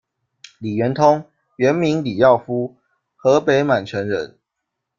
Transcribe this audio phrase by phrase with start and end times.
[0.57, 1.23] 李圆通，
[1.57, 2.75] 原名李药夫，
[3.15, 4.35] 河北满城人。